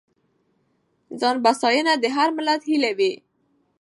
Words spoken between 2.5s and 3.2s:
هیله وي.